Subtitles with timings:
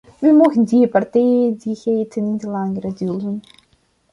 [0.19, 3.41] Wij mogen die partijdigheid niet langer dulden.